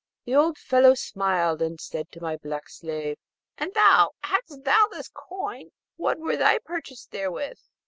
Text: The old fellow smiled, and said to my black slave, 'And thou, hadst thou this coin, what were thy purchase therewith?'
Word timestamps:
The 0.25 0.33
old 0.33 0.57
fellow 0.57 0.95
smiled, 0.95 1.61
and 1.61 1.79
said 1.79 2.11
to 2.11 2.19
my 2.21 2.35
black 2.35 2.69
slave, 2.69 3.19
'And 3.59 3.71
thou, 3.75 4.13
hadst 4.23 4.63
thou 4.63 4.87
this 4.87 5.11
coin, 5.13 5.69
what 5.95 6.17
were 6.17 6.37
thy 6.37 6.57
purchase 6.57 7.05
therewith?' 7.05 7.59